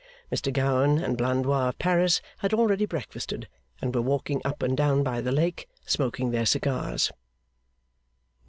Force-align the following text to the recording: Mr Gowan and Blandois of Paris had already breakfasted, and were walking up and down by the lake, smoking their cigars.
Mr 0.31 0.51
Gowan 0.51 0.97
and 0.97 1.15
Blandois 1.15 1.69
of 1.69 1.77
Paris 1.77 2.21
had 2.39 2.55
already 2.55 2.87
breakfasted, 2.87 3.47
and 3.83 3.93
were 3.93 4.01
walking 4.01 4.41
up 4.43 4.63
and 4.63 4.75
down 4.75 5.03
by 5.03 5.21
the 5.21 5.31
lake, 5.31 5.69
smoking 5.85 6.31
their 6.31 6.47
cigars. 6.47 7.11